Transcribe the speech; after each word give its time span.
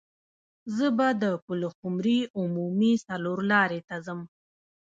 زه 0.75 0.87
به 0.97 1.07
د 1.23 1.25
پلخمري 1.45 2.19
عمومي 2.39 2.93
څلور 3.07 3.37
لارې 3.51 3.79
ته 3.87 3.95
ځم. 4.05 4.19